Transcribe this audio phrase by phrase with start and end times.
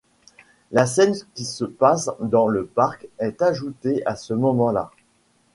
[0.71, 4.89] La scène qui se passe dans le parc est ajoutée à ce moment-là.